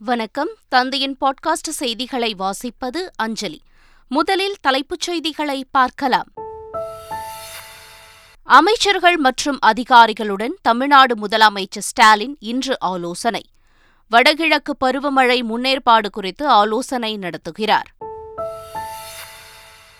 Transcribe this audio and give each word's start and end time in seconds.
வணக்கம். 0.00 0.48
தந்தையின் 0.68 1.16
பாட்காஸ்ட் 1.20 1.68
செய்திகளை 1.68 2.34
வாசிப்பது 2.38 3.10
அஞ்சலி. 3.16 3.60
முதலில் 4.08 4.56
தலைப்புச் 4.60 5.00
செய்திகளை 5.00 5.66
பார்க்கலாம். 5.70 6.26
அமைச்சர்கள் 8.42 9.16
மற்றும் 9.16 9.58
அதிகாரிகளுடன் 9.60 10.58
தமிழ்நாடு 10.62 11.26
முதலமைச்சர் 11.26 11.78
ஸ்டாலின் 11.78 12.36
இன்று 12.40 12.76
ஆலோசனை. 12.80 13.44
வடகிழக்கு 14.08 14.76
பருவமழை 14.84 15.42
முன்னேற்பாடு 15.42 16.08
குறித்து 16.10 16.48
ஆலோசனை 16.48 17.18
நடத்துகிறார். 17.18 17.88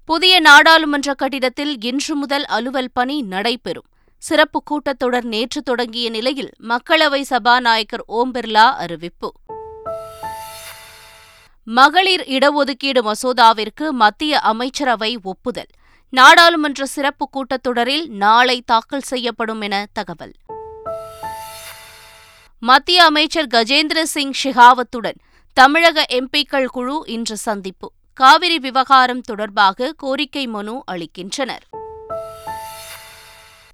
புதிய 0.04 0.40
நாடாளுமன்ற 0.40 1.14
கட்டிடத்தில் 1.14 1.80
இன்று 1.80 2.14
முதல் 2.14 2.44
அலுவல் 2.44 2.90
பணி 2.92 3.22
நடைபெறும். 3.22 3.86
சிறப்பு 4.18 4.62
கூட்டத்தொடர் 4.62 5.24
நேற்று 5.24 5.62
தொடங்கிய 5.62 6.10
நிலையில் 6.10 6.50
மக்களவை 6.62 7.20
சபாநாயகர் 7.20 8.04
ஓம் 8.06 8.34
பிர்லா 8.34 8.76
அறிவிப்பு. 8.76 9.32
மகளிர் 11.70 12.20
இடஒதுக்கீடு 12.20 13.12
மசோதாவிற்கு 13.12 13.90
மத்திய 13.90 14.38
அமைச்சரவை 14.38 15.18
ஒப்புதல். 15.22 15.66
நாடாளுமன்ற 16.10 16.86
சிறப்பு 16.86 17.28
கூட்டத்தொடரில் 17.28 18.06
நாளை 18.06 18.62
தாக்கல் 18.66 19.00
செய்யப்படும் 19.00 19.60
என 19.60 19.86
தகவல். 19.92 20.32
மத்திய 22.58 23.04
அமைச்சர் 23.04 23.46
கஜேந்திர 23.46 24.02
சிங் 24.02 24.32
ஷெகாவத்துடன் 24.44 25.18
தமிழக 25.52 26.06
எம்பிக்கள் 26.12 26.64
குழு 26.64 27.04
இன்று 27.06 27.36
சந்திப்பு. 27.36 27.92
காவிரி 28.14 28.58
விவகாரம் 28.58 29.20
தொடர்பாக 29.20 29.92
கோரிக்கை 29.96 30.46
மனு 30.46 30.84
அளிக்கின்றனர். 30.92 31.64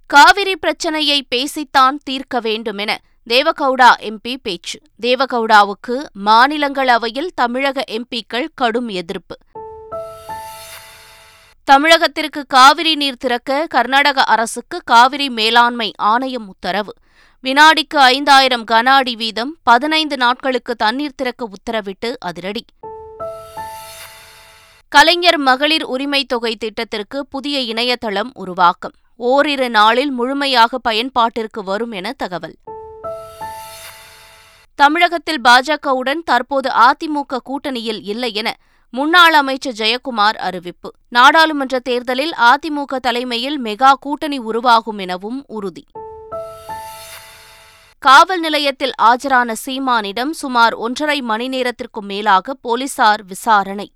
காவிரி 0.06 0.56
பிரச்சினையை 0.56 1.26
பேசித்தான் 1.34 1.96
தீர்க்க 2.02 2.40
வேண்டுமென 2.40 2.98
தேவகவுடா 3.30 3.90
எம்பி 3.98 4.36
பேச்சு. 4.42 4.80
தேவகவுடாவுக்கு 5.02 6.04
மாநிலங்களவையில் 6.24 7.28
தமிழக 7.34 7.84
எம்பிக்கள் 7.90 8.48
கடும் 8.54 8.88
எதிர்ப்பு. 8.88 9.38
தமிழகத்திற்கு 11.72 12.46
காவிரி 12.46 12.94
நீர் 12.94 13.16
திறக்க 13.16 13.66
கர்நாடக 13.68 14.24
அரசுக்கு 14.24 14.80
காவிரி 14.84 15.30
மேலாண்மை 15.30 15.92
ஆணையம் 15.96 16.48
உத்தரவு. 16.48 16.92
வினாடிக்கு 17.42 17.96
ஐந்தாயிரம் 17.96 18.64
கன 18.64 18.84
அடி 18.84 19.16
வீதம் 19.16 19.56
பதினைந்து 19.62 20.16
நாட்களுக்கு 20.16 20.76
தண்ணீர் 20.76 21.14
திறக்க 21.14 21.48
உத்தரவிட்டு 21.48 22.14
அதிரடி. 22.18 22.64
கலைஞர் 24.88 25.38
மகளிர் 25.38 25.84
உரிமை 25.84 26.24
தொகை 26.24 26.56
திட்டத்திற்கு 26.56 27.26
புதிய 27.26 27.60
இணையதளம் 27.60 28.30
உருவாக்கம். 28.34 28.92
ஓரிரு 29.16 29.70
நாளில் 29.70 30.10
முழுமையாக 30.10 30.78
பயன்பாட்டிற்கு 30.88 31.64
வரும் 31.64 31.92
என 31.92 32.12
தகவல். 32.12 32.54
தமிழகத்தில் 34.74 35.40
பாஜகவுடன் 35.48 36.22
தற்போது 36.24 36.70
அதிமுக 36.70 37.38
கூட்டணியில் 37.50 38.00
இல்லை 38.02 38.34
என 38.34 38.56
முன்னாள் 38.90 39.32
அமைச்சர் 39.32 39.72
ஜெயக்குமார் 39.72 40.36
அறிவிப்பு. 40.36 40.92
நாடாளுமன்ற 41.08 41.78
தேர்தலில் 41.78 42.34
அதிமுக 42.38 42.96
தலைமையில் 42.96 43.62
மெகா 43.62 43.92
கூட்டணி 43.92 44.38
உருவாகும் 44.38 44.98
எனவும் 44.98 45.44
உறுதி. 45.46 45.86
காவல் 47.98 48.40
நிலையத்தில் 48.40 48.92
ஆஜரான 49.02 49.52
சீமானிடம் 49.52 50.32
சுமார் 50.32 50.74
ஒன்றரை 50.74 51.22
மணி 51.22 51.48
நேரத்திற்கும் 51.48 52.06
மேலாக 52.06 52.54
போலீசார் 52.54 53.24
விசாரணை. 53.24 53.92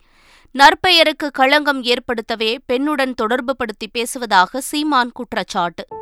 நற்பெயருக்கு 0.58 1.30
களங்கம் 1.30 1.82
ஏற்படுத்தவே 1.82 2.58
பெண்ணுடன் 2.72 3.14
தொடர்புபடுத்தி 3.22 3.88
பேசுவதாக 3.92 4.60
சீமான் 4.60 5.12
குற்றச்சாட்டு. 5.12 5.97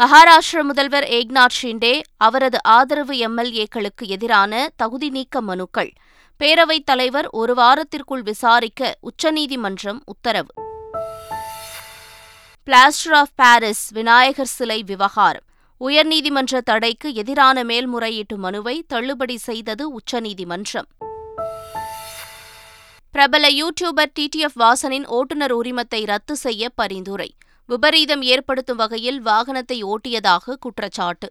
மகாராஷ்டிர 0.00 0.62
முதல்வர் 0.62 1.04
ஏக்நாத் 1.04 1.54
ஷிண்டே 1.62 2.00
அவரது 2.16 2.62
ஆதரவு 2.62 3.14
எம்எல்ஏக்களுக்கு 3.14 4.06
எதிரான 4.06 4.72
தகுதி 4.76 5.10
நீக்க 5.10 5.40
மனுக்கள். 5.40 5.92
பேரவைத் 6.44 6.84
தலைவர் 6.84 7.28
ஒரு 7.30 7.54
வாரத்திற்குள் 7.54 8.22
விசாரிக்க 8.22 8.96
உச்சநீதிமன்றம் 9.00 10.02
உத்தரவு. 10.04 10.54
பிளாஸ்டர் 12.66 13.12
ஆஃப் 13.12 13.28
பாரிஸ் 13.34 13.90
விநாயகர் 13.90 14.46
சிலை 14.46 14.82
விவகாரம். 14.82 15.42
உயர்நீதிமன்ற 15.80 16.60
தடைக்கு 16.60 17.14
எதிரான 17.14 17.64
மேல்முறையீட்டு 17.64 18.36
மனுவை 18.36 18.84
தள்ளுபடி 18.88 19.36
செய்தது 19.36 19.92
உச்சநீதிமன்றம். 19.92 20.86
பிரபல 23.10 23.48
யூடியூபர் 23.48 24.12
டிடிஎஃப் 24.20 24.58
வாசனின் 24.60 25.06
ஓட்டுநர் 25.06 25.56
உரிமத்தை 25.56 26.06
ரத்து 26.06 26.36
செய்ய 26.36 26.68
பரிந்துரை. 26.68 27.34
விபரீதம் 27.66 28.22
ஏற்படுத்தும் 28.22 28.76
வகையில் 28.76 29.22
வாகனத்தை 29.22 29.84
ஓட்டியதாக 29.84 30.54
குற்றச்சாட்டு. 30.60 31.30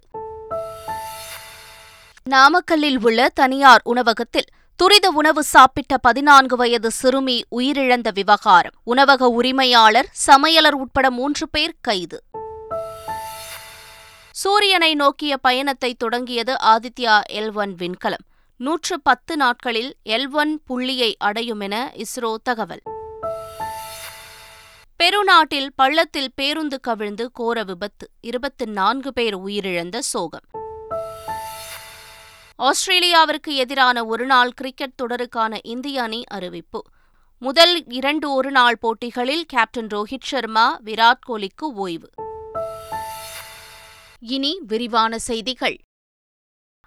நாமக்கல்லில் 2.29 2.97
உள்ள 3.01 3.29
தனியார் 3.33 3.81
உணவகத்தில் 3.83 4.45
துரித 4.75 5.09
உணவு 5.09 5.43
சாப்பிட்ட 5.43 5.97
பதினான்கு 5.97 6.55
வயது 6.55 6.91
சிறுமி 6.91 7.43
உயிரிழந்த 7.51 8.09
விவகாரம். 8.13 8.73
உணவக 8.83 9.27
உரிமையாளர் 9.27 10.11
சமையலர் 10.27 10.73
உட்பட 10.73 11.11
மூன்று 11.11 11.49
பேர் 11.49 11.75
கைது. 11.81 12.23
சூரியனை 14.31 14.95
நோக்கிய 14.95 15.37
பயணத்தை 15.37 15.93
தொடங்கியது 15.93 16.53
ஆதித்யா 16.53 17.21
எல் 17.31 17.53
ஒன் 17.53 17.75
விண்கலம். 17.75 18.25
நூற்று 18.57 19.01
பத்து 19.01 19.37
நாட்களில் 19.37 19.95
எல் 20.05 20.29
ஒன் 20.31 20.61
புள்ளியை 20.69 21.15
அடையும் 21.17 21.59
என 21.59 21.93
இஸ்ரோ 21.95 22.35
தகவல். 22.43 22.81
பெருநாட்டில் 25.03 25.73
பள்ளத்தில் 25.75 26.31
பேருந்து 26.35 26.79
கவிழ்ந்து 26.79 27.31
கோர 27.31 27.63
விபத்து. 27.63 28.09
இருபத்தி 28.21 28.65
நான்கு 28.65 29.13
பேர் 29.13 29.37
உயிரிழந்த 29.37 29.97
சோகம். 29.99 30.45
ஆஸ்திரேலியாவிற்கு 32.55 33.55
எதிரான 33.55 34.05
ஒருநாள் 34.05 34.51
கிரிக்கெட் 34.51 35.01
தொடருக்கான 35.03 35.57
இந்திய 35.63 36.03
அணி 36.03 36.23
அறிவிப்பு. 36.27 36.81
முதல் 37.39 37.85
இரண்டு 37.85 38.33
ஒருநாள் 38.33 38.77
போட்டிகளில் 38.77 39.45
கேப்டன் 39.45 39.87
ரோஹித் 39.87 40.23
சர்மா 40.23 40.79
விராட் 40.85 41.25
கோலிக்கு 41.29 41.73
ஓய்வு. 41.73 42.09
இனி 44.19 44.59
விரிவான 44.67 45.19
செய்திகள். 45.19 45.79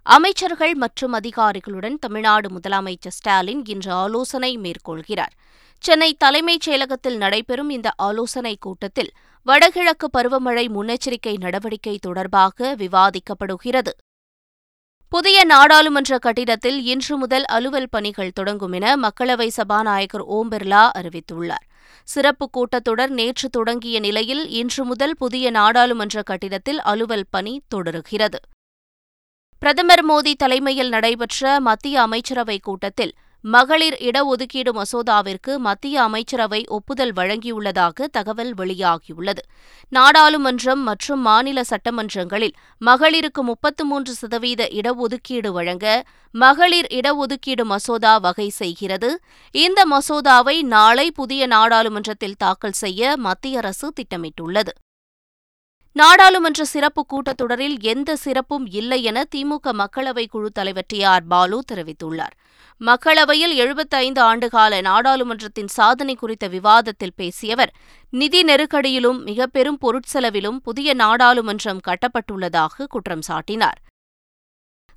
அமைச்சர்கள் 0.03 0.75
மற்றும் 0.75 1.13
அதிகாரிகளுடன் 1.13 1.99
தமிழ்நாடு 1.99 2.49
முதலமைச்சர் 2.49 3.17
ஸ்டாலின் 3.19 3.65
இன்று 3.65 3.93
ஆலோசனை 3.93 4.59
மேற்கொள்கிறார். 4.59 5.35
சென்னை 5.81 6.15
தலைமைச் 6.15 6.69
செயலகத்தில் 6.69 7.17
நடைபெறும் 7.17 7.71
இந்த 7.71 7.93
ஆலோசனைக் 7.97 8.61
கூட்டத்தில் 8.61 9.11
வடகிழக்கு 9.43 10.09
பருவமழை 10.19 10.69
முன்னெச்சரிக்கை 10.69 11.39
நடவடிக்கை 11.39 11.99
தொடர்பாக 12.01 12.77
விவாதிக்கப்படுகிறது. 12.79 13.93
புதிய 15.09 15.45
நாடாளுமன்ற 15.45 16.19
கட்டிடத்தில் 16.19 16.85
இன்று 16.85 17.17
முதல் 17.17 17.45
அலுவல் 17.45 17.89
பணிகள் 17.89 18.33
தொடங்கும் 18.33 18.73
என 18.73 18.97
மக்களவை 18.97 19.47
சபாநாயகர் 19.47 20.21
ஓம் 20.21 20.51
பிர்லா 20.51 20.91
அறிவித்துள்ளார். 20.99 21.67
சிறப்பு 22.05 22.51
கூட்டத்தொடர் 22.51 23.09
நேற்று 23.09 23.49
தொடங்கிய 23.49 24.01
நிலையில் 24.01 24.49
இன்று 24.49 24.85
முதல் 24.85 25.17
புதிய 25.17 25.51
நாடாளுமன்ற 25.51 26.23
கட்டிடத்தில் 26.23 26.81
அலுவல் 26.81 27.27
பணி 27.31 27.63
தொடருகிறது. 27.69 28.39
பிரதமர் 29.59 30.07
மோடி 30.11 30.35
தலைமையில் 30.35 30.89
நடைபெற்ற 30.89 31.61
மத்திய 31.61 32.01
அமைச்சரவைக் 32.01 32.63
கூட்டத்தில் 32.63 33.15
மகளிர் 33.45 33.97
இடஒதுக்கீடு 34.01 34.71
மசோதாவிற்கு 34.73 35.57
மத்திய 35.57 36.03
அமைச்சரவை 36.03 36.65
ஒப்புதல் 36.67 37.13
வழங்கியுள்ளதாக 37.13 38.07
தகவல் 38.07 38.55
வெளியாகியுள்ளது. 38.55 39.43
நாடாளுமன்றம் 39.91 40.83
மற்றும் 40.83 41.21
மாநில 41.21 41.63
சட்டமன்றங்களில் 41.63 42.55
மகளிருக்கு 42.87 43.43
முப்பத்து 43.43 43.85
மூன்று 43.85 44.15
சதவீத 44.15 44.69
இடஒதுக்கீடு 44.73 45.49
வழங்க 45.49 45.87
மகளிர் 46.35 46.87
இடஒதுக்கீடு 46.87 47.65
மசோதா 47.65 48.19
வகை 48.19 48.49
செய்கிறது. 48.49 49.21
இந்த 49.51 49.87
மசோதாவை 49.91 50.63
நாளை 50.63 51.11
புதிய 51.11 51.47
நாடாளுமன்றத்தில் 51.47 52.37
தாக்கல் 52.37 52.79
செய்ய 52.83 53.17
மத்திய 53.17 53.59
அரசு 53.59 53.93
திட்டமிட்டுள்ளது. 53.93 54.75
நாடாளுமன்ற 55.93 56.65
சிறப்பு 56.65 57.07
கூட்டத்தொடரில் 57.13 57.81
எந்த 57.81 58.17
சிறப்பும் 58.17 58.67
இல்லை 58.71 59.03
என 59.03 59.25
திமுக 59.37 59.73
மக்களவை 59.73 60.27
குழு 60.29 60.51
தலைவர் 60.51 60.89
டி 60.89 61.05
ஆர் 61.05 61.27
பாலு 61.27 61.65
தெரிவித்துள்ளார். 61.73 62.35
மக்களவையில் 62.85 63.55
எழுபத்தைந்து 63.55 64.23
ஆண்டுகால 64.23 64.81
நாடாளுமன்றத்தின் 64.81 65.67
சாதனை 65.67 66.15
குறித்த 66.15 66.49
விவாதத்தில் 66.49 67.15
பேசியவர் 67.17 67.75
நிதி 68.11 68.43
நெருக்கடியிலும் 68.43 69.23
மிக 69.23 69.47
பெரும் 69.47 69.79
பொருட்செலவிலும் 69.81 70.57
புதிய 70.57 70.95
நாடாளுமன்றம் 70.95 71.81
கட்டப்பட்டுள்ளதாக 71.87 72.87
குற்றம் 72.89 73.21
சாட்டினார். 73.29 73.81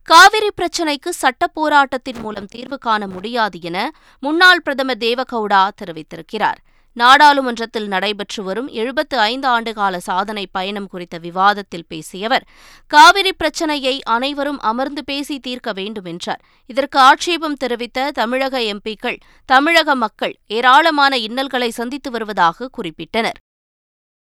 காவிரி 0.03 0.49
பிரச்சினைக்கு 0.61 1.09
சட்டப் 1.09 1.53
போராட்டத்தின் 1.53 2.19
மூலம் 2.19 2.45
தீர்வு 2.45 2.77
காண 2.77 3.07
முடியாது 3.07 3.61
என 3.61 3.91
முன்னாள் 4.19 4.61
பிரதமர் 4.61 4.97
தேவகவுடா 4.97 5.69
தெரிவித்திருக்கிறார். 5.81 6.59
நாடாளுமன்றத்தில் 6.93 7.87
நடைபெற்று 7.87 8.43
வரும் 8.43 8.67
எழுபத்து 8.67 9.19
ஐந்து 9.19 9.47
ஆண்டுகால 9.49 9.97
சாதனை 9.97 10.47
பயணம் 10.51 10.87
குறித்த 10.87 11.17
விவாதத்தில் 11.17 11.85
பேசிய 11.87 12.25
அவர் 12.25 12.47
காவிரி 12.87 13.33
பிரச்சினையை 13.33 14.01
அனைவரும் 14.03 14.59
அமர்ந்து 14.59 15.03
பேசி 15.03 15.39
தீர்க்க 15.39 15.73
வேண்டும் 15.73 16.05
என்றார். 16.05 16.41
இதற்கு 16.65 16.99
ஆட்சேபம் 16.99 17.53
தெரிவித்த 17.53 18.11
தமிழக 18.11 18.59
எம்பிக்கள் 18.59 19.19
தமிழக 19.45 19.95
மக்கள் 19.95 20.35
ஏராளமான 20.47 21.17
இன்னல்களை 21.17 21.69
சந்தித்து 21.69 22.11
வருவதாக 22.11 22.69
குறிப்பிட்டனர். 22.77 23.39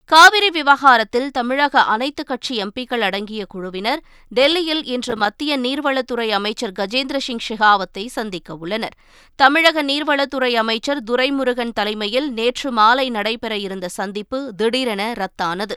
காவிரி 0.04 0.50
விவகாரத்தில் 0.50 1.30
தமிழக 1.30 1.82
அனைத்துக் 1.82 2.26
கட்சி 2.26 2.64
எம்பிக்கள் 2.64 3.00
அடங்கிய 3.00 3.46
குழுவினர் 3.46 4.02
டெல்லியில் 4.28 4.84
இன்று 4.84 5.16
மத்திய 5.16 5.58
நீர்வளத்துறை 5.58 6.28
அமைச்சர் 6.28 6.72
கஜேந்திர 6.78 7.16
சிங் 7.16 7.38
ஷெகாவத்தை 7.48 8.06
சந்திக்க 8.06 8.54
உள்ளனர். 8.54 8.94
தமிழக 9.36 9.82
நீர்வளத்துறை 9.82 10.52
அமைச்சர் 10.52 11.02
துரைமுருகன் 11.10 11.72
தலைமையில் 11.72 12.32
நேற்று 12.32 12.72
மாலை 12.72 13.10
நடைபெற 13.10 13.56
இருந்த 13.56 13.88
சந்திப்பு 13.88 14.52
திடீரென 14.56 15.12
ரத்தானது. 15.12 15.72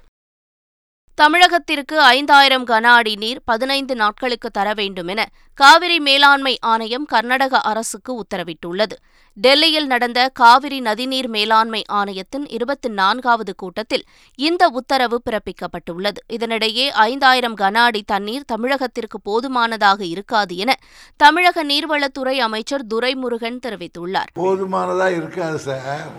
தமிழகத்திற்கு 1.22 1.94
ஐந்தாயிரம் 1.94 2.68
கன 2.68 2.84
அடி 2.84 3.16
நீர் 3.16 3.42
பதினைந்து 3.46 3.96
நாட்களுக்கு 3.96 4.50
தர 4.50 4.74
வேண்டும் 4.74 5.08
என 5.08 5.30
காவிரி 5.54 6.00
மேலாண்மை 6.00 6.58
ஆணையம் 6.62 7.06
கர்நாடக 7.06 7.60
அரசுக்கு 7.60 8.24
உத்தரவிட்டுள்ளது. 8.24 8.92
டெல்லியில் 9.34 9.86
நடந்த 9.86 10.30
காவிரி 10.34 10.82
நதிநீர் 10.82 11.28
மேலாண்மை 11.28 11.84
ஆணையத்தின் 11.88 12.48
இருபத்தி 12.48 12.90
நான்காவது 12.90 13.56
கூட்டத்தில் 13.56 14.04
இந்த 14.36 14.68
உத்தரவு 14.68 15.22
பிறப்பிக்கப்பட்டுள்ளது. 15.30 16.18
இதனிடையே 16.34 16.88
ஐந்தாயிரம் 16.88 17.58
கன 17.58 17.74
அடி 17.74 18.04
தண்ணீர் 18.06 18.46
தமிழகத்திற்கு 18.52 19.18
போதுமானதாக 19.24 20.06
இருக்காது 20.06 20.58
என 20.58 20.76
தமிழக 21.16 21.64
நீர்வளத்துறை 21.64 22.38
அமைச்சர் 22.38 22.86
துரைமுருகன் 22.94 23.60
தெரிவித்துள்ளார். 23.68 24.32
போதுமானதா 24.40 25.16
இருக்காது 25.16 25.58
சார். 25.58 26.12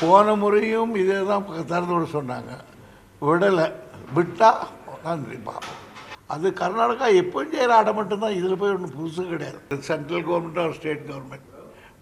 போன 0.00 0.34
முறையும் 0.34 0.94
இதே 0.94 1.24
தான் 1.24 1.66
திறந்து 1.66 1.94
விட 1.94 2.06
சொன்னாங்க. 2.12 2.74
விடலை. 3.20 3.72
விட்டால் 4.14 4.66
நன்றி 5.04 5.36
பார்ப்போம் 5.36 5.82
அது 6.26 6.50
கர்நாடகா 6.50 7.14
எப்போ 7.14 7.44
செய்கிற 7.44 7.74
ஆடம் 7.74 7.94
மட்டும்தான். 7.94 8.32
இதில் 8.32 8.56
போய் 8.56 8.70
ஒன்றும் 8.70 8.96
புதுசு 8.98 9.28
கிடையாது. 9.28 9.60
Central 9.80 10.26
government 10.26 10.62
or 10.62 10.72
state 10.72 11.04
government 11.10 11.46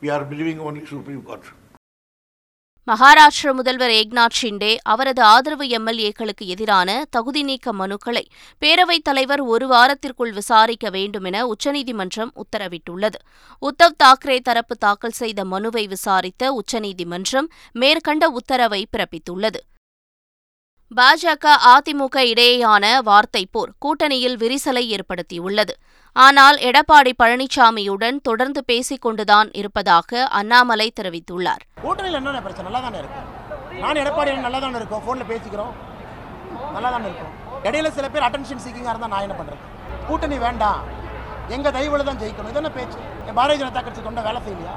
we 0.02 0.12
are 0.12 0.28
believing 0.28 0.62
only 0.68 0.84
supreme 0.84 1.22
court 1.22 1.50
Maharashtra 2.88 3.52
முதல்வர் 3.52 3.90
ஏக்நாத் 3.90 4.36
ஷிண்டே 4.42 4.76
அவரது 4.82 5.22
ஆதரவு 5.22 5.64
எம்எல்ஏக்களுக்கு 5.64 6.44
எதிரான 6.54 7.04
தகுதி 7.10 7.42
நீக்க 7.42 7.72
மனுக்களை 7.72 8.24
பேரவைத் 8.58 9.02
தலைவர் 9.02 9.40
ஒரு 9.40 9.66
வாரத்திற்குள் 9.66 10.32
விசாரிக்க 10.32 10.90
வேண்டும் 10.90 11.24
என 11.24 11.46
உச்சநீதிமன்றம் 11.46 12.32
உத்தரவிட்டுள்ளது. 12.34 13.20
உத்தவ் 13.62 14.00
தாக்கரே 14.04 14.38
தரப்பு 14.38 14.76
தாக்கல் 14.76 15.10
செய்த 15.10 15.44
மனுவை 15.44 15.86
விசாரித்த 15.86 16.52
உச்சநீதிமன்றம் 16.52 17.48
மேற்கண்ட 17.72 18.28
உத்தரவை 18.28 18.86
பிறப்பித்துள்ளது. 18.92 19.62
பாஜக 20.98 21.46
அதிமுக 21.70 22.16
இடையேயான 22.32 22.84
வார்த்தை 23.08 23.40
போர் 23.54 23.70
கூட்டணியில் 23.84 24.36
விரிசலை 24.42 24.82
ஏற்படுத்தியுள்ளது. 24.94 25.74
ஆனால் 26.12 26.56
எடப்பாடி 26.68 27.12
பழனிசாமியுடன் 27.22 28.18
தொடர்ந்து 28.28 28.60
பேசிக் 28.70 29.00
கொண்டுதான் 29.00 29.48
இருப்பதாக 29.60 30.26
அண்ணாமலை 30.40 30.86
தெரிவித்துள்ளார். 31.00 31.62
கூட்டணியில் 31.84 32.18
என்ன 32.20 32.42
பிரச்சனை? 32.46 32.66
நல்லா 32.66 32.82
தானே 32.86 32.98
இருக்கும். 33.02 33.26
நான் 33.84 34.00
எடப்பாடி 34.02 34.36
நல்லா 34.46 34.58
தானே 34.64 34.78
இருக்கோம். 34.80 35.02
ஃபோனில் 35.06 35.30
பேசிக்கிறோம். 35.32 35.72
நல்லா 36.74 36.90
தானே 36.96 37.08
இருக்கும். 37.10 37.32
இடையில 37.68 37.90
சில 37.96 38.08
பேர் 38.08 38.26
அட்டென்ஷன் 38.28 38.64
சீக்கிங்காக 38.66 38.92
இருந்தால் 38.94 39.14
நான் 39.14 39.26
என்ன 39.26 39.36
பண்ணுறேன் 39.40 39.64
கூட்டணி 40.10 40.38
வேண்டாம். 40.46 40.82
எங்கள் 41.56 41.74
தயவுல 41.78 42.04
தான் 42.10 42.20
ஜெயிக்கணும். 42.24 42.52
இதென்ன 42.54 42.70
பேச்சு? 42.78 42.98
பாரதிய 43.38 43.60
ஜனதா 43.62 43.82
கட்சி 43.88 44.02
தொண்டை 44.08 44.22
வேலை 44.28 44.40
செய்யலையா? 44.46 44.76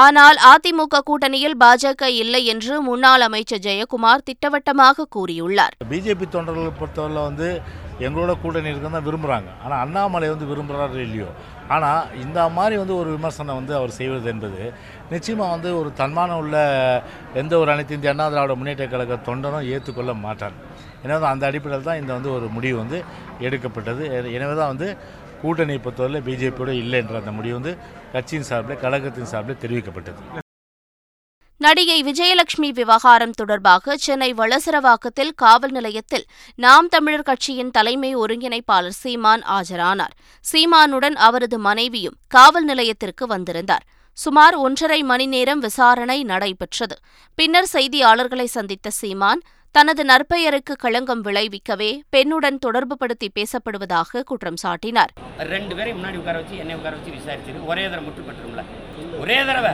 ஆனால் 0.00 0.38
அதிமுக 0.50 1.00
கூட்டணியில் 1.08 1.56
பாஜக 1.62 2.02
இல்லை 2.20 2.40
என்று 2.52 2.74
முன்னாள் 2.86 3.24
அமைச்சர் 3.26 3.62
ஜெயக்குமார் 3.66 4.24
திட்டவட்டமாக 4.28 5.06
கூறியுள்ளார். 5.14 5.74
பிஜேபி 5.90 6.26
தொண்டர்களை 6.34 6.70
பொறுத்தவரை 6.78 7.22
வந்து 7.28 7.48
எங்களோட 8.06 8.32
கூட்டணி 8.42 8.70
இருக்குன்னு 8.70 8.96
தான் 8.96 9.06
விரும்புகிறாங்க 9.08 9.50
ஆனால் 9.64 9.80
அண்ணாமலை 9.84 10.28
வந்து 10.32 10.48
விரும்புகிறாரு 10.50 10.98
இல்லையோ. 11.06 11.28
ஆனால் 11.74 12.08
இந்த 12.24 12.38
மாதிரி 12.56 12.76
வந்து 12.82 12.94
ஒரு 13.00 13.10
விமர்சனம் 13.16 13.58
வந்து 13.60 13.74
அவர் 13.80 13.96
செய்வது 13.98 14.26
என்பது 14.34 14.62
நிச்சயமாக 15.12 15.54
வந்து 15.54 15.70
ஒரு 15.80 15.90
தன்மானம் 16.00 16.40
உள்ள 16.42 16.56
எந்த 17.42 17.52
ஒரு 17.62 17.70
அனைத்து 17.74 17.96
இந்திய 17.96 18.12
அண்ணா 18.12 18.26
திராவிட 18.34 18.54
முன்னேற்ற 18.60 18.86
கழக 18.94 19.18
தொண்டனும் 19.28 19.68
ஏற்றுக்கொள்ள 19.74 20.14
மாட்டார். 20.26 20.56
எனவே 21.04 21.26
அந்த 21.34 21.44
அடிப்படையில் 21.50 21.88
தான் 21.90 22.00
இந்த 22.00 22.12
வந்து 22.18 22.30
ஒரு 22.36 22.48
முடிவு 22.56 22.76
வந்து 22.82 22.98
எடுக்கப்பட்டது. 23.46 24.02
எனவே 24.36 24.54
தான் 24.60 24.72
வந்து 24.74 24.88
கூட்டணி 25.42 25.76
பொறுத்தவரையில் 25.78 26.26
பிஜேபியோடு 26.28 26.74
இல்லை 26.82 27.00
என்ற 27.00 27.18
அந்த 27.18 27.32
முடிவு 27.38 27.54
வந்து 27.54 27.74
கட்சியின் 28.12 28.48
சார்பில் 28.50 28.82
கழகத்தின் 28.84 29.30
சார்பில் 29.32 29.62
தெரிவிக்கப்பட்டது. 29.64 30.22
நடிகை 31.60 31.98
விஜயலட்சுமி 32.04 32.68
விவகாரம் 32.72 33.34
தொடர்பாக 33.40 33.96
சென்னை 33.96 34.28
வளசரவாக்கத்தில் 34.34 35.30
காவல் 35.34 35.70
நிலையத்தில் 35.70 36.24
நாம் 36.56 36.88
தமிழர் 36.88 37.22
கட்சியின் 37.22 37.70
தலைமை 37.70 38.10
ஒருங்கிணைப்பாளர் 38.16 38.96
சீமான் 39.02 39.42
ஆஜரானார். 39.56 40.14
சீமானுடன் 40.52 41.16
அவரது 41.26 41.58
மனைவியும் 41.58 42.16
காவல் 42.28 42.64
நிலையத்திற்கு 42.64 43.26
வந்திருந்தார். 43.26 43.84
சுமார் 44.18 44.54
ஒன்றரை 44.54 45.02
மணி 45.02 45.26
நேரம் 45.26 45.58
விசாரணை 45.58 46.18
நடைபெற்றது. 46.22 46.96
பின்னர் 47.34 47.68
செய்தியாளர்களை 47.72 48.44
சந்தித்த 48.44 48.90
சீமான் 48.90 49.42
தனது 49.76 50.02
நற்பெயருக்கு 50.08 50.74
களங்கம் 50.82 51.22
விளைவிக்கவே 51.26 51.88
பெண்ணுடன் 52.14 52.58
தொடர்பு 52.64 52.94
படுத்தி 53.02 53.28
பேசப்படுவதாக 53.36 54.22
குற்றம் 54.30 54.58
சாட்டினார். 54.62 55.12
ரெண்டு 55.52 55.72
பேரை 55.76 55.92
முன்னாடி 55.98 56.18
உட்கார 56.22 56.36
வச்சு 56.40 56.56
என்னை 56.62 56.74
உட்கார 56.78 56.92
வச்சு 56.96 57.12
விசாரிச்சது. 57.14 57.60
ஒரே 57.70 57.84
தடவை 57.84 58.02
முற்று 58.08 58.22
பெற்றுரும்ல 58.26 58.62
ஒரே 59.22 59.38
தடவை 59.48 59.72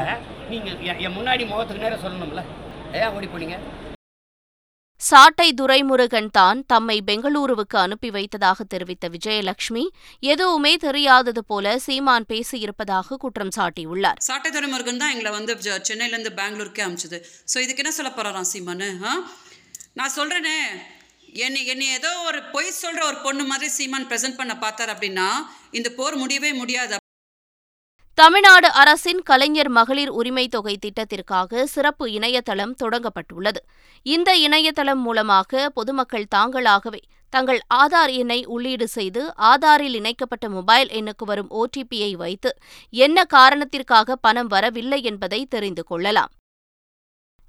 நீங்கள் 0.53 0.79
என் 1.07 1.17
முன்னாடி 1.19 1.43
முகத்துக்கு 1.51 1.85
நேரம் 1.85 2.05
சொல்லணும்ல. 2.05 2.45
ஏன் 3.01 3.13
ஓடி 3.17 3.29
போனீங்க? 3.33 3.59
சாட்டை 5.01 5.49
துரைமுருகன் 5.59 6.31
தான் 6.39 6.61
தம்மை 6.73 6.97
பெங்களூருவுக்கு 7.09 7.77
அனுப்பி 7.83 8.09
வைத்ததாக 8.17 8.65
தெரிவித்த 8.73 9.09
விஜயலட்சுமி 9.17 9.85
எதுவுமே 10.33 10.73
தெரியாதது 10.87 11.45
போல 11.51 11.77
சீமான் 11.87 12.29
பேசியிருப்பதாக 12.33 13.19
குற்றம் 13.25 13.55
சாட்டியுள்ளார். 13.59 14.21
சாட்டை 14.29 14.53
துரைமுருகன் 14.57 15.03
தான் 15.03 15.13
எங்களை 15.17 15.33
வந்து 15.39 15.55
சென்னையிலேருந்து 15.91 16.35
பெங்களூருக்கே 16.41 16.87
அமிச்சது. 16.89 17.21
ஸோ 17.53 17.59
இதுக்கு 17.67 17.85
என்ன 17.85 17.95
சொல்ல 17.99 18.13
போகிறாராம் 18.17 18.51
சீமான் 18.55 18.89
நான் 19.99 20.15
சொல்கிறேனே 20.17 20.59
என்னை 21.45 21.61
என்னை 21.73 21.87
ஏதோ 21.99 22.11
ஒரு 22.29 22.41
பொய் 22.53 22.69
சொல்கிற 22.83 23.03
ஒரு 23.07 23.19
பொண்ணு 23.25 23.45
மாதிரி 23.45 23.69
சீமான் 23.77 24.07
ப்ரெசென்ட் 24.11 24.37
பண்ண 24.37 24.55
பார்த்தார் 24.59 24.93
அப்படின்னா 24.95 25.27
இந்த 25.71 25.89
போர் 25.97 26.17
முடியவே 26.17 26.51
முடியாது. 26.53 26.97
தமிழ்நாடு 28.19 28.69
அரசின் 28.83 29.23
கலைஞர் 29.23 29.71
மகளிர் 29.79 30.13
உரிமை 30.21 30.45
தொகை 30.49 30.75
திட்டத்திற்காக 30.85 31.65
சிறப்பு 31.75 32.05
இணையதளம் 32.13 32.75
தொடங்கப்பட்டுள்ளது. 32.83 33.61
இந்த 34.07 34.31
இணையதளம் 34.37 35.03
மூலமாக 35.07 35.69
பொதுமக்கள் 35.79 36.31
தாங்களாகவே 36.37 37.03
தங்கள் 37.33 37.61
ஆதார் 37.83 38.13
எண்ணை 38.21 38.41
உள்ளீடு 38.55 38.89
செய்து 38.97 39.23
ஆதாரில் 39.53 39.99
இணைக்கப்பட்ட 40.01 40.49
மொபைல் 40.49 40.91
எண்ணுக்கு 41.01 41.25
வரும் 41.25 41.53
ஓடிபியை 41.61 42.13
வைத்து 42.23 42.53
என்ன 42.95 43.25
காரணத்திற்காக 43.37 44.17
பணம் 44.27 44.51
வரவில்லை 44.57 45.03
என்பதை 45.03 45.41
தெரிந்து 45.55 45.85
கொள்ளலாம். 45.85 46.33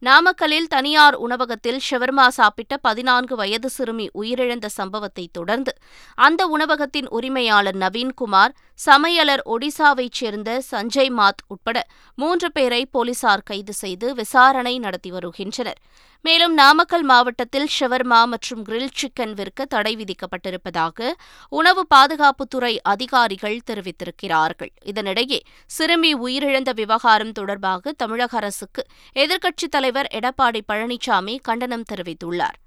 நாமக்கலில் 0.01 0.67
தனியார் 0.67 1.15
உணவகத்தில் 1.15 1.79
ஷவர்மா 1.89 2.27
சாப்பிட்ட 2.27 2.77
பதினான்கு 2.77 3.35
வயது 3.35 3.69
சிறுமி 3.69 4.09
உயிரிழந்த 4.13 4.65
சம்பவத்தை 4.65 5.29
தொடர்ந்து 5.31 5.73
அந்த 6.15 6.47
உணவகத்தின் 6.47 7.07
உரிமையாளர் 7.07 7.77
நவீன்குமார் 7.77 8.53
சமையலர் 8.85 9.43
ஒடிசாவைச் 9.45 10.11
சேர்ந்த 10.11 10.61
சஞ்சய் 10.71 11.11
மாத் 11.17 11.43
உட்பட 11.47 11.87
மூன்று 12.15 12.51
பேரை 12.51 12.85
போலீசார் 12.85 13.43
கைது 13.43 13.73
செய்து 13.73 14.13
விசாரணை 14.13 14.79
நடத்தி 14.79 15.11
வருகின்றனர். 15.11 15.81
மேலும் 16.21 16.53
நாமக்கல் 16.53 17.03
மாவட்டத்தில் 17.03 17.67
ஷவர்மா 17.79 18.25
மற்றும் 18.25 18.63
கிரில் 18.63 18.95
சிக்கன் 18.99 19.33
விற்க 19.33 19.65
தடை 19.65 19.93
விதிக்கப்பட்டிருப்பதாக 19.95 21.11
உணவு 21.49 21.87
பாதுகாப்புத்துறை 21.95 22.77
அதிகாரிகள் 22.83 23.59
தெரிவித்திருக்கிறார்கள். 23.71 24.71
இதனிடையே 24.85 25.39
சிறுமி 25.65 26.11
உயிரிழந்த 26.15 26.73
விவகாரம் 26.73 27.31
தொடர்பாக 27.31 27.91
தமிழக 27.91 28.37
அரசுக்கு 28.37 28.83
எதிர்க்கட்சித் 29.15 29.73
தலைவர் 29.75 30.09
எடப்பாடி 30.13 30.61
பழனிசாமி 30.67 31.37
கண்டனம் 31.41 31.89
தெரிவித்துள்ளார். 31.93 32.57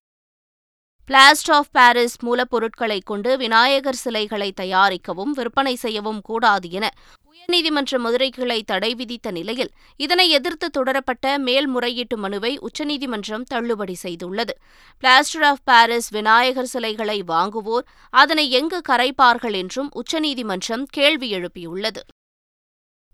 பிளாஸ்ட் 1.09 1.51
ஆஃப் 1.51 1.71
பாரிஸ் 1.73 2.17
மூலப்பொருட்களை 2.25 2.99
கொண்டு 3.05 3.37
விநாயகர் 3.37 3.99
சிலைகளை 4.03 4.53
தயாரிக்கவும் 4.61 5.33
விற்பனை 5.33 5.75
செய்யவும் 5.75 6.21
கூடாது 6.21 6.71
என 6.71 6.87
உயர்நீதிமன்ற 7.43 7.99
மதுரை 7.99 8.31
கிளை 8.31 8.63
தடை 8.63 8.95
விதித்த 8.95 9.31
நிலையில் 9.31 9.71
இதனை 9.97 10.29
எதிர்த்து 10.31 10.71
தொடரப்பட்ட 10.71 11.39
மேல்முறையீட்டு 11.39 12.17
மனுவை 12.17 12.59
உச்சநீதிமன்றம் 12.59 13.45
தள்ளுபடி 13.45 13.97
செய்துள்ளது. 14.03 14.55
பிளாஸ்டர் 15.03 15.47
ஆஃப் 15.51 15.65
பாரிஸ் 15.65 16.09
விநாயகர் 16.09 16.67
சிலைகளை 16.67 17.23
வாங்குவோர் 17.29 17.87
அதனை 18.11 18.51
எங்கு 18.51 18.81
கரைப்பார்கள் 18.89 19.55
என்றும் 19.55 19.91
உச்சநீதிமன்றம் 19.93 20.87
கேள்வி 20.87 21.31
எழுப்பியுள்ளது. 21.33 22.03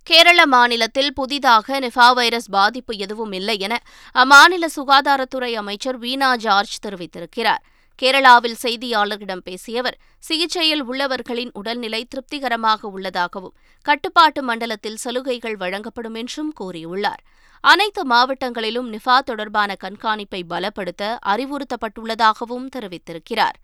கேரள 0.03 0.47
மாநிலத்தில் 0.47 1.13
புதிதாக 1.15 1.81
நிஃபா 1.81 2.15
வைரஸ் 2.15 2.51
பாதிப்பு 2.51 2.97
எதுவும் 2.97 3.33
இல்லை 3.33 3.59
என 3.59 3.75
அம்மாநில 4.15 4.67
சுகாதாரத்துறை 4.77 5.53
அமைச்சர் 5.55 5.99
வீணா 5.99 6.37
ஜார்ஜ் 6.37 6.77
தெரிவித்திருக்கிறார். 6.87 7.65
கேரளாவில் 8.03 8.59
செய்தியாளர்களிடம் 8.63 9.45
பேசிய 9.45 9.81
அவர் 9.81 9.99
சிகிச்சையில் 10.19 10.85
உள்ளவர்களின் 10.85 11.51
உடல்நிலை 11.53 12.05
திருப்திகரமாக 12.05 12.89
உள்ளதாகவும் 12.89 13.57
கட்டுப்பாட்டு 13.83 14.43
மண்டலத்தில் 14.43 14.97
சலுகைகள் 14.97 15.57
வழங்கப்படும் 15.57 16.15
என்றும் 16.15 16.53
கூறியுள்ளார். 16.61 17.23
அனைத்து 17.61 18.03
மாவட்டங்களிலும் 18.07 18.91
நிஃபா 18.95 19.19
தொடர்பான 19.19 19.77
கண்காணிப்பை 19.85 20.43
பலப்படுத்த 20.49 21.19
அறிவுறுத்தப்பட்டுள்ளதாகவும் 21.27 22.69
தெரிவித்திருக்கிறார். 22.77 23.57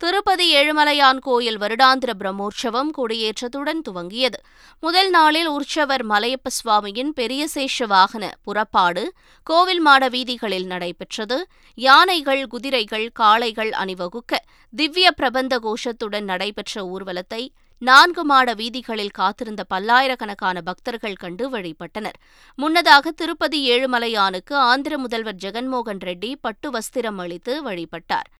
திருப்பதி 0.00 0.46
ஏழுமலையான் 0.56 1.18
கோயில் 1.18 1.58
வருடாந்திர 1.58 2.10
பிரம்மோற்சவம் 2.20 2.90
கொடியேற்றத்துடன் 2.96 3.80
துவங்கியது. 3.88 4.38
முதல் 4.80 5.10
நாளில் 5.10 5.46
உற்சவர் 5.46 6.04
மலையப்ப 6.06 6.50
சுவாமியின் 6.56 7.12
பெரிய 7.20 7.46
சேஷ 7.54 7.86
வாகன 7.86 8.24
புறப்பாடு 8.42 9.04
கோவில் 9.42 9.80
மாட 9.80 10.08
வீதிகளில் 10.08 10.66
நடைபெற்றது. 10.66 11.38
யானைகள் 11.74 12.46
குதிரைகள் 12.46 13.06
காளைகள் 13.12 13.72
அணிவகுக்க 13.72 14.42
திவ்ய 14.72 15.10
பிரபந்த 15.10 15.58
கோஷத்துடன் 15.58 16.28
நடைபெற்ற 16.32 16.84
ஊர்வலத்தை 16.86 17.42
நான்கு 17.78 18.24
மாட 18.24 18.54
வீதிகளில் 18.54 19.16
காத்திருந்த 19.20 19.64
பல்லாயிரக்கணக்கான 19.74 20.60
பக்தர்கள் 20.60 21.20
கண்டு 21.24 21.44
வழிபட்டனர். 21.50 22.18
முன்னதாக 22.58 23.10
திருப்பதி 23.10 23.60
ஏழுமலையானுக்கு 23.70 24.54
ஆந்திர 24.70 24.98
முதல்வர் 24.98 25.42
ஜெகன்மோகன் 25.44 26.02
ரெட்டி 26.08 26.32
பட்டு 26.40 26.70
வஸ்திரம் 26.70 27.20
அளித்து 27.26 27.54
வழிபட்டார். 27.70 28.30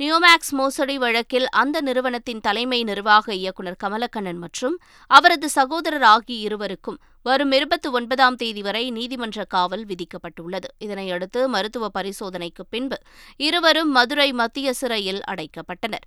நியோமேக்ஸ் 0.00 0.50
மோசடி 0.50 0.98
வழக்கில் 0.98 1.46
அந்த 1.48 1.80
நிறுவனத்தின் 1.80 2.40
தலைமை 2.40 2.84
நிர்வாக 2.84 3.34
இயக்குநர் 3.34 3.76
கமலக்கண்ணன் 3.84 4.40
மற்றும் 4.44 4.76
அவரது 5.06 5.48
சகோதரர் 5.48 6.02
ஆகிய 6.02 6.38
இருவருக்கும் 6.40 6.98
வரும் 7.22 7.52
இருபத்தி 7.52 7.88
ஒன்பதாம் 7.88 8.34
தேதி 8.34 8.62
வரை 8.62 8.90
நீதிமன்ற 8.90 9.44
காவல் 9.44 9.84
விதிக்கப்பட்டுள்ளது. 9.86 10.68
இதனையடுத்து 10.80 11.46
மருத்துவ 11.46 11.88
பரிசோதனைக்கு 11.88 12.64
பின்பு 12.70 12.98
இருவரும் 13.36 13.90
மதுரை 13.90 14.32
மத்திய 14.32 14.72
சிறையில் 14.72 15.22
அடைக்கப்பட்டனர். 15.28 16.06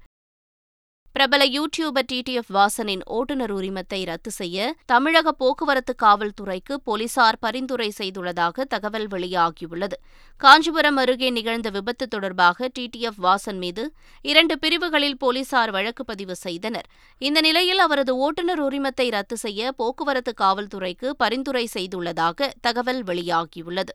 பிரபல 1.18 1.46
யூடியூபர் 1.46 2.08
டிடிஎஃப் 2.12 2.52
வாசனின் 2.54 3.02
ஓட்டுநர் 3.06 3.54
உரிமத்தை 3.56 4.06
ரத்து 4.06 4.32
செய்ய 4.32 4.76
தமிழக 4.86 5.32
போக்குவரத்து 5.32 5.96
காவல்துறைக்கு 6.04 6.74
போலீசார் 6.84 7.38
பரிந்துரை 7.40 7.92
செய்துள்ளதாக 7.98 8.64
தகவல் 8.64 9.08
வெளியாகியுள்ளது. 9.08 9.94
காஞ்சிபுரம் 10.38 10.96
அருகே 10.96 11.30
நிகழ்ந்த 11.30 11.70
விபத்து 11.70 12.08
தொடர்பாக 12.08 12.70
டிடிஎஃப் 12.80 13.22
வாசன் 13.24 13.58
மீது 13.58 13.94
இரண்டு 14.22 14.60
பிரிவுகளில் 14.60 15.18
போலீசார் 15.18 15.72
வழக்கு 15.72 16.06
பதிவு 16.06 16.36
செய்தனர். 16.36 16.86
இந்த 17.18 17.42
நிலையில் 17.42 17.78
அவரது 17.78 18.16
ஓட்டுநர் 18.18 18.64
உரிமத்தை 18.64 19.10
ரத்து 19.10 19.38
செய்ய 19.38 19.72
போக்குவரத்து 19.72 20.34
காவல்துறைக்கு 20.42 21.10
பரிந்துரை 21.10 21.68
செய்துள்ளதாக 21.74 22.52
தகவல் 22.62 23.04
வெளியாகியுள்ளது. 23.04 23.94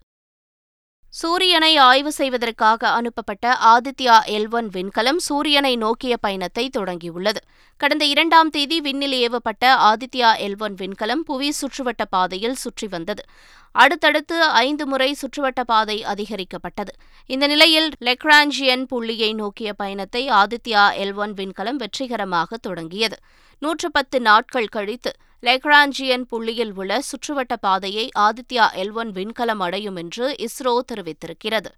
சூரியனை 1.15 1.77
ஆய்வு 1.77 2.13
செய்வதற்காக 2.13 2.89
அனுப்பப்பட்ட 2.89 3.47
ஆதித்யா 3.65 4.15
எல் 4.27 4.51
ஒன் 4.51 4.69
விண்கலம் 4.69 5.17
சூரியனை 5.17 5.77
நோக்கிய 5.77 6.17
பயணத்தை 6.17 6.71
தொடங்கியுள்ளது. 6.79 7.41
கடந்த 7.77 8.05
இரண்டாம் 8.05 8.51
தேதி 8.51 8.81
விண்ணில் 8.81 9.17
ஏவப்பட்ட 9.19 9.65
ஆதித்யா 9.91 10.31
எல் 10.47 10.57
ஒன் 10.59 10.75
விண்கலம் 10.75 11.23
புவி 11.25 11.53
சுற்றுவட்ட 11.61 12.05
பாதையில் 12.11 12.55
சுற்றி 12.55 12.87
வந்தது. 12.87 13.25
அடுத்தடுத்து 13.75 14.39
ஐந்து 14.45 14.87
முறை 14.87 15.11
சுற்றுவட்ட 15.13 15.61
பாதை 15.65 16.05
அதிகரிக்கப்பட்டது. 16.05 16.95
இந்த 17.27 17.47
நிலையில் 17.47 17.91
லெக்ராஞ்சியன் 18.01 18.87
புள்ளியை 18.95 19.35
நோக்கிய 19.35 19.73
பயணத்தை 19.73 20.31
ஆதித்யா 20.31 20.85
எல் 21.05 21.15
ஒன் 21.15 21.35
விண்கலம் 21.35 21.77
வெற்றிகரமாக 21.77 22.57
தொடங்கியது. 22.57 23.19
நூற்று 23.59 23.91
பத்து 23.91 24.21
நாட்கள் 24.21 24.67
கழித்து 24.67 25.13
லெக்ரான்ஜியன் 25.47 26.25
புள்ளியில் 26.29 26.75
உள்ள 26.75 27.01
சுற்றுவட்ட 27.01 27.55
பாதையை 27.61 28.09
ஆதித்யா 28.19 28.73
எல்வன் 28.73 29.11
விண்கலம் 29.11 29.61
அடையும் 29.61 29.97
என்று 29.97 30.37
இஸ்ரோ 30.39 30.79
தெரிவித்திருக்கிறது. 30.93 31.71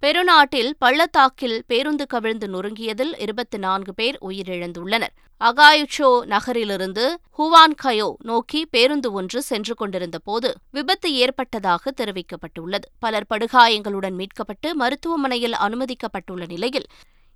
பெருநாட்டில் 0.00 0.70
பள்ளத்தாக்கில் 0.78 1.64
பேருந்து 1.66 2.06
கவிழ்ந்து 2.06 2.46
நொறுங்கியதில் 2.46 3.12
இருபத்தி 3.18 3.58
நான்கு 3.58 3.94
பேர் 3.94 4.18
உயிரிழந்துள்ளனர். 4.20 5.12
அகாயுச்சோ 5.40 6.24
நகரிலிருந்து 6.24 7.04
ஹுவான்கயோ 7.38 8.14
நோக்கி 8.22 8.66
பேருந்து 8.66 9.12
ஒன்று 9.12 9.42
சென்று 9.42 9.74
கொண்டிருந்த 9.74 10.18
போது 10.18 10.54
விபத்து 10.70 11.14
ஏற்பட்டதாக 11.14 11.92
தெரிவிக்கப்பட்டுள்ளது. 11.96 12.88
பலர் 12.98 13.26
படுகாயங்களுடன் 13.34 14.18
மீட்கப்பட்டு 14.20 14.72
மருத்துவமனையில் 14.72 15.52
அனுமதிக்கப்பட்டுள்ள 15.52 16.46
நிலையில் 16.46 16.88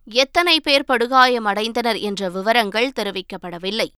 எத்தனை 0.04 0.60
பேர் 0.60 0.88
படுகாயமடைந்தனர் 0.88 2.00
என்ற 2.00 2.28
விவரங்கள் 2.28 2.92
தெரிவிக்கப்படவில்லை. 3.00 3.88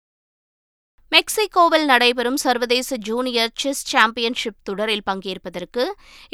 மெக்சிகோவில் 1.11 1.85
நடைபெறும் 1.85 2.37
சர்வதேச 2.37 2.97
ஜூனியர் 2.97 3.53
செஸ் 3.61 3.85
சாம்பியன்ஷிப் 3.91 4.57
தொடரில் 4.63 5.05
பங்கேற்பதற்கு 5.05 5.83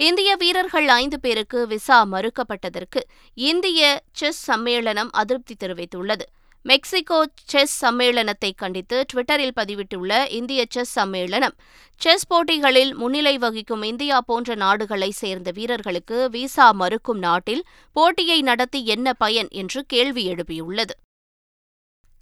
இந்திய 0.07 0.29
வீரர்கள் 0.35 0.87
ஐந்து 0.95 1.17
பேருக்கு 1.19 1.59
விசா 1.67 1.97
மறுக்கப்பட்டதற்கு 2.05 3.01
இந்திய 3.37 3.81
செஸ் 4.11 4.41
சம்மேளனம் 4.51 5.11
அதிருப்தி 5.21 5.55
தெரிவித்துள்ளது. 5.63 6.25
மெக்சிகோ 6.65 7.19
செஸ் 7.45 7.75
சம்மேளனத்தை 7.85 8.51
கண்டித்து 8.55 8.99
ட்விட்டரில் 9.13 9.55
பதிவிட்டுள்ள 9.59 10.11
இந்திய 10.31 10.65
செஸ் 10.69 10.93
சம்மேளனம் 10.99 11.55
செஸ் 12.01 12.27
போட்டிகளில் 12.27 12.93
முன்னிலை 12.95 13.35
வகிக்கும் 13.37 13.83
இந்தியா 13.83 14.19
போன்ற 14.21 14.55
நாடுகளை 14.55 15.11
சேர்ந்த 15.21 15.51
வீரர்களுக்கு 15.51 16.29
விசா 16.29 16.71
மறுக்கும் 16.71 17.19
நாட்டில் 17.19 17.65
போட்டியை 17.95 18.41
நடத்தி 18.41 18.81
என்ன 18.85 19.13
பயன் 19.13 19.51
என்று 19.63 19.81
கேள்வி 19.85 20.25
எழுப்பியுள்ளது. 20.33 20.95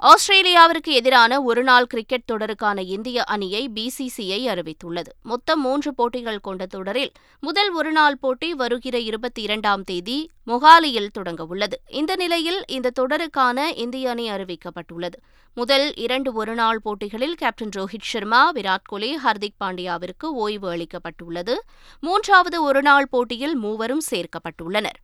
ஆஸ்திரேலியாவிற்கு 0.03 0.91
எதிரான 0.91 1.43
ஒருநாள் 1.43 1.85
கிரிக்கெட் 1.85 2.29
தொடருக்கான 2.31 2.79
இந்திய 2.79 3.23
அணியை 3.23 3.69
பிசிசிஐ 3.73 4.47
அறிவித்துள்ளது. 4.47 5.11
மொத்தம் 5.21 5.61
மூன்று 5.61 5.93
போட்டிகள் 5.93 6.39
கொண்ட 6.39 6.65
தொடரில் 6.65 7.11
முதல் 7.39 7.71
ஒருநாள் 7.71 8.17
போட்டி 8.17 8.53
வருகிற 8.53 8.99
இருபத்தி 8.99 9.41
இரண்டாம் 9.41 9.83
தேதி 9.83 10.29
மொஹாலியில் 10.47 11.07
தொடங்கவுள்ளது. 11.19 11.73
இந்த 11.87 12.15
நிலையில் 12.15 12.63
இந்த 12.67 12.91
தொடருக்கான 12.99 13.77
இந்திய 13.77 14.09
அணி 14.09 14.29
அறிவிக்கப்பட்டுள்ளது. 14.29 15.17
முதல் 15.53 15.95
இரண்டு 15.95 16.33
ஒருநாள் 16.33 16.79
போட்டிகளில் 16.79 17.35
கேப்டன் 17.35 17.69
ரோஹித் 17.77 18.09
சர்மா 18.13 18.51
விராட் 18.51 18.83
கோலி 18.83 19.17
ஹர்திக் 19.25 19.61
பாண்டியாவிற்கு 19.63 20.25
ஓய்வு 20.25 20.75
அளிக்கப்பட்டுள்ளது. 20.75 21.53
மூன்றாவது 21.99 22.63
ஒருநாள் 22.63 23.07
போட்டியில் 23.09 23.55
மூவரும் 23.55 24.01
சேர்க்கப்பட்டுள்ளனர். 24.11 24.99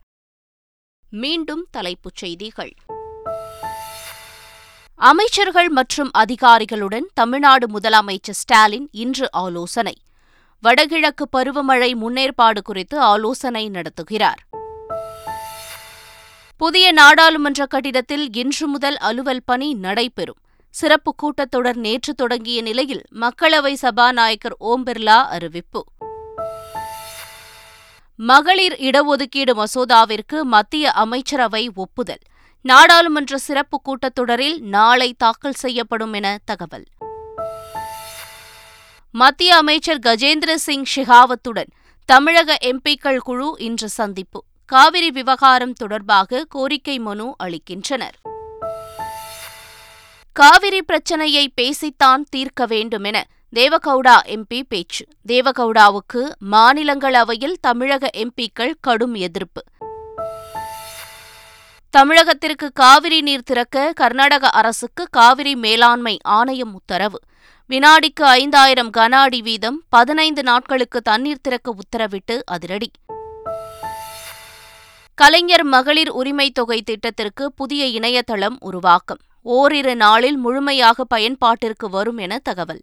மீண்டும் 1.10 1.66
தலைப்புச் 1.70 2.16
செய்திகள். 2.16 2.72
அமைச்சர்கள் 5.02 5.68
மற்றும் 5.68 6.10
அதிகாரிகளுடன் 6.18 7.06
தமிழ்நாடு 7.14 7.78
முதலமைச்சர் 7.78 8.38
ஸ்டாலின் 8.40 8.88
இன்று 8.92 9.28
ஆலோசனை. 9.32 9.96
வடகிழக்கு 10.60 11.28
பருவமழை 11.32 11.94
முன்னேற்பாடு 11.94 12.60
குறித்து 12.64 13.00
ஆலோசனை 13.00 13.70
நடத்துகிறார். 13.70 14.40
புதிய 16.56 16.92
நாடாளுமன்ற 16.92 17.66
கட்டிடத்தில் 17.66 18.32
இன்று 18.32 18.66
முதல் 18.66 18.96
அலுவல் 18.96 19.42
பணி 19.44 19.74
நடைபெறும். 19.74 20.38
சிறப்பு 20.70 21.14
கூட்டத்தொடர் 21.14 21.76
நேற்று 21.76 22.14
தொடங்கிய 22.14 22.62
நிலையில் 22.62 23.02
மக்களவை 23.20 23.72
சபாநாயகர் 23.72 24.56
ஓம் 24.58 24.86
பிர்லா 24.86 25.24
அறிவிப்பு. 25.28 25.84
மகளிர் 28.16 28.72
இடஒதுக்கீடு 28.72 29.64
மசோதாவிற்கு 29.64 30.42
மத்திய 30.42 30.90
அமைச்சரவை 30.90 31.70
ஒப்புதல். 31.74 32.22
நாடாளுமன்ற 32.62 33.38
சிறப்பு 33.38 33.80
கூட்டத்தொடரில் 33.80 34.58
நாளை 34.58 35.14
தாக்கல் 35.18 35.52
செய்யப்படும் 35.52 36.12
என 36.12 36.38
தகவல். 36.44 36.84
மத்திய 39.10 39.56
அமைச்சர் 39.56 39.98
கஜேந்திர 39.98 40.54
சிங் 40.54 40.84
ஷெகாவத்துடன் 40.96 41.70
தமிழக 42.04 42.58
எம்பிக்கள் 42.64 43.16
குழு 43.16 43.56
இன்று 43.58 43.88
சந்திப்பு. 43.88 44.44
காவிரி 44.66 45.10
விவகாரம் 45.10 45.72
தொடர்பாக 45.72 46.44
கோரிக்கை 46.48 46.98
மனு 46.98 47.36
அளிக்கின்றனர். 47.44 48.16
காவிரி 50.32 50.82
பிரச்சனையை 50.82 51.52
பேசித்தான் 51.60 52.22
தீர்க்க 52.28 52.66
வேண்டுமென 52.66 53.26
தேவகவுடா 53.56 54.16
எம்பி 54.24 54.62
பேச்சு. 54.68 55.06
தேவகவுடாவுக்கு 55.28 56.30
மாநிலங்களவையில் 56.50 57.54
தமிழக 57.60 58.10
எம்பிக்கள் 58.16 58.74
கடும் 58.80 59.14
எதிர்ப்பு. 59.14 59.64
தமிழகத்திற்கு 61.98 62.72
காவிரி 62.72 63.20
நீர் 63.20 63.42
திறக்க 63.42 63.92
கர்நாடக 63.92 64.50
அரசுக்கு 64.50 65.06
காவிரி 65.10 65.56
மேலாண்மை 65.56 66.18
ஆணையம் 66.22 66.74
உத்தரவு. 66.74 67.18
வினாடிக்கு 67.68 68.22
ஐந்தாயிரம் 68.22 68.90
கன 68.90 69.12
அடி 69.12 69.42
வீதம் 69.42 69.82
பதினைந்து 69.88 70.42
நாட்களுக்கு 70.42 71.02
தண்ணீர் 71.02 71.40
திறக்க 71.40 71.74
உத்தரவிட்டு 71.74 72.40
அதிரடி. 72.44 72.90
கலைஞர் 75.14 75.64
மகளிர் 75.64 76.10
உரிமை 76.10 76.50
தொகை 76.50 76.82
திட்டத்திற்கு 76.82 77.52
புதிய 77.52 77.86
இணையதளம் 77.86 78.56
உருவாக்கம். 78.60 79.18
ஓரிரு 79.42 79.96
நாளில் 79.96 80.36
முழுமையாக 80.36 81.04
பயன்பாட்டிற்கு 81.14 81.90
வரும் 81.90 82.18
என 82.18 82.38
தகவல். 82.38 82.80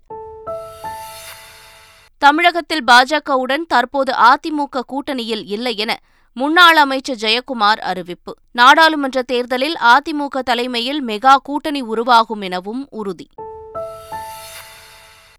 தமிழகத்தில் 2.17 2.83
பாஜகவுடன் 2.83 3.65
தற்போது 3.67 4.13
அதிமுக 4.13 4.81
கூட்டணியில் 4.87 5.43
இல்லை 5.45 5.77
என 5.77 5.99
முன்னாள் 6.37 6.75
அமைச்சர் 6.75 7.15
ஜெயக்குமார் 7.15 7.79
அறிவிப்பு. 7.79 8.35
நாடாளுமன்ற 8.51 9.21
தேர்தலில் 9.21 9.77
அதிமுக 9.81 10.39
தலைமையில் 10.39 11.05
மெகா 11.05 11.35
கூட்டணி 11.35 11.81
உருவாகும் 11.81 12.41
எனவும் 12.41 12.87
உறுதி. 12.89 13.29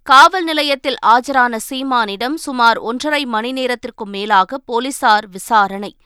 காவல் 0.02 0.44
நிலையத்தில் 0.44 0.96
ஆஜரான 1.06 1.56
சீமானிடம் 1.56 2.36
சுமார் 2.36 2.78
ஒன்றரை 2.78 3.26
மணி 3.26 3.52
நேரத்திற்கும் 3.52 4.08
மேலாக 4.08 4.58
போலீசார் 4.58 5.28
விசாரணை. 5.28 5.96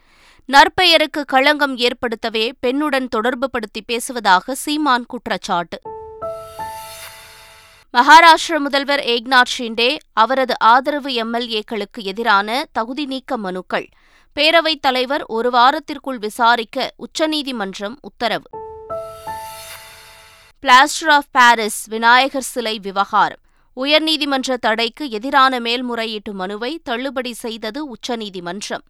நற்பெயருக்கு 0.53 1.25
களங்கம் 1.25 1.77
ஏற்படுத்தவே 1.77 2.53
பெண்ணுடன் 2.67 3.09
தொடர்புபடுத்தி 3.17 3.83
பேசுவதாக 3.87 4.55
சீமான் 4.55 5.07
குற்றச்சாட்டு. 5.07 5.81
மகாராஷ்டிர 7.95 8.59
முதல்வர் 8.59 9.01
ஏக்நாத் 9.01 9.53
ஷிண்டே 9.59 9.97
அவரது 10.13 10.59
ஆதரவு 10.59 11.11
எம்எல்ஏக்களுக்கு 11.11 12.03
எதிரான 12.03 12.67
தகுதி 12.73 13.07
நீக்க 13.07 13.37
மனுக்கள். 13.37 13.89
பேரவைத் 14.41 14.81
தலைவர் 14.81 15.25
ஒரு 15.27 15.51
வாரத்திற்குள் 15.51 16.19
விசாரிக்க 16.19 16.93
உச்சநீதிமன்றம் 16.97 17.99
உத்தரவு. 18.01 18.43
பிளாஸ்டர் 20.63 21.11
ஆஃப் 21.11 21.25
பாரிஸ் 21.31 21.87
விநாயகர் 21.87 22.43
சிலை 22.43 22.79
விவகாரம். 22.79 23.39
உயர்நீதிமன்ற 23.77 24.57
தடைக்கு 24.57 25.11
எதிரான 25.11 25.61
மேல்முறையீட்டு 25.61 26.33
மனுவை 26.33 26.81
தள்ளுபடி 26.85 27.33
செய்தது 27.33 27.89
உச்சநீதிமன்றம். 27.89 28.83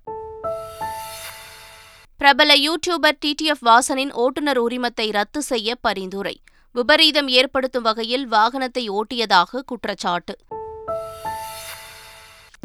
பிரபல 2.17 2.55
யூடியூபர் 2.55 3.19
டிடிஎஃப் 3.27 3.65
வாசனின் 3.65 4.13
ஓட்டுநர் 4.13 4.63
உரிமத்தை 4.63 5.13
ரத்து 5.13 5.43
செய்ய 5.43 5.75
பரிந்துரை. 5.75 6.41
விபரீதம் 6.73 7.29
ஏற்படுத்தும் 7.29 7.83
வகையில் 7.83 8.29
வாகனத்தை 8.29 8.91
ஓட்டியதாக 8.91 9.61
குற்றச்சாட்டு. 9.67 10.37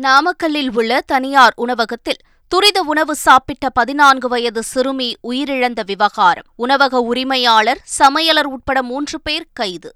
நாமக்கல்லில் 0.01 0.69
உள்ள 0.73 1.01
தனியார் 1.05 1.53
உணவகத்தில் 1.55 2.17
துரித 2.49 2.81
உணவு 2.81 3.15
சாப்பிட்ட 3.15 3.69
பதினான்கு 3.69 4.27
வயது 4.27 4.63
சிறுமி 4.63 5.15
உயிரிழந்த 5.23 5.81
விவகாரம். 5.85 6.43
உணவக 6.55 6.99
உரிமையாளர் 6.99 7.81
சமையலர் 7.99 8.45
உட்பட 8.45 8.83
மூன்று 8.83 9.21
பேர் 9.21 9.47
கைது. 9.53 9.95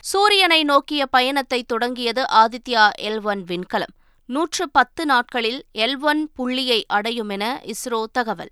சூரியனை 0.00 0.64
நோக்கிய 0.64 1.06
பயணத்தை 1.06 1.62
தொடங்கியது 1.62 2.22
ஆதித்யா 2.22 2.90
எல் 3.00 3.22
ஒன் 3.22 3.44
விண்கலம். 3.44 3.94
நூற்று 4.26 4.70
பத்து 4.70 5.06
நாட்களில் 5.06 5.64
எல் 5.74 5.98
ஒன் 6.00 6.30
புள்ளியை 6.32 6.84
அடையும் 6.88 7.28
என 7.28 7.62
இஸ்ரோ 7.64 8.04
தகவல். 8.12 8.50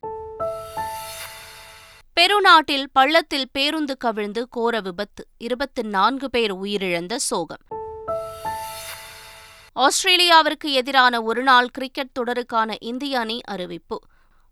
பெருநாட்டில் 2.13 2.87
பள்ளத்தில் 2.93 3.49
பேருந்து 3.53 3.97
கவிழ்ந்து 3.97 4.49
கோர 4.49 4.81
விபத்து. 4.81 5.27
இருபத்தி 5.39 5.83
நான்கு 5.83 6.31
பேர் 6.31 6.55
உயிரிழந்த 6.55 7.17
சோகம். 7.17 7.61
ஆஸ்திரேலியாவிற்கு 9.75 10.73
எதிரான 10.73 11.23
ஒருநாள் 11.23 11.69
கிரிக்கெட் 11.69 12.19
தொடருக்கான 12.21 12.75
இந்திய 12.81 13.19
அணி 13.19 13.41
அறிவிப்பு. 13.45 14.01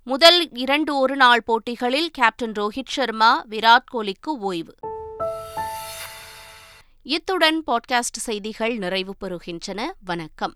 முதல் 0.05 0.50
இரண்டு 0.50 0.99
ஒருநாள் 0.99 1.43
போட்டிகளில் 1.43 2.11
கேப்டன் 2.11 2.53
ரோஹித் 2.53 2.87
சர்மா 2.87 3.45
விராட் 3.50 3.85
கோலிக்கு 3.93 4.39
ஓய்வு. 4.39 4.75
இத்துடன் 7.03 7.62
பாட்காஸ்ட் 7.67 8.21
செய்திகள் 8.21 8.77
நிறைவு 8.77 9.15
பெறுகின்றன. 9.21 9.93
வணக்கம். 10.05 10.55